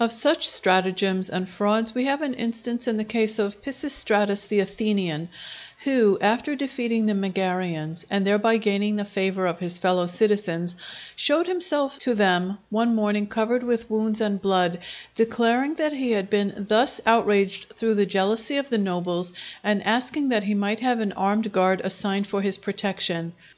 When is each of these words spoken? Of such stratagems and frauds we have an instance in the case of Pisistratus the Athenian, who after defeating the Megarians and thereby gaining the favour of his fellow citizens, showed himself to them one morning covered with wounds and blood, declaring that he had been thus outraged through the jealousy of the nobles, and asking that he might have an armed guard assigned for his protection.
Of 0.00 0.10
such 0.10 0.48
stratagems 0.48 1.28
and 1.28 1.46
frauds 1.46 1.94
we 1.94 2.04
have 2.06 2.22
an 2.22 2.32
instance 2.32 2.88
in 2.88 2.96
the 2.96 3.04
case 3.04 3.38
of 3.38 3.60
Pisistratus 3.60 4.46
the 4.46 4.60
Athenian, 4.60 5.28
who 5.84 6.16
after 6.22 6.56
defeating 6.56 7.04
the 7.04 7.12
Megarians 7.12 8.06
and 8.08 8.26
thereby 8.26 8.56
gaining 8.56 8.96
the 8.96 9.04
favour 9.04 9.44
of 9.46 9.58
his 9.60 9.76
fellow 9.76 10.06
citizens, 10.06 10.76
showed 11.14 11.46
himself 11.46 11.98
to 11.98 12.14
them 12.14 12.56
one 12.70 12.94
morning 12.94 13.26
covered 13.26 13.62
with 13.64 13.90
wounds 13.90 14.18
and 14.22 14.40
blood, 14.40 14.78
declaring 15.14 15.74
that 15.74 15.92
he 15.92 16.12
had 16.12 16.30
been 16.30 16.54
thus 16.70 17.02
outraged 17.04 17.66
through 17.76 17.96
the 17.96 18.06
jealousy 18.06 18.56
of 18.56 18.70
the 18.70 18.78
nobles, 18.78 19.30
and 19.62 19.86
asking 19.86 20.30
that 20.30 20.44
he 20.44 20.54
might 20.54 20.80
have 20.80 21.00
an 21.00 21.12
armed 21.12 21.52
guard 21.52 21.82
assigned 21.84 22.26
for 22.26 22.40
his 22.40 22.56
protection. 22.56 23.34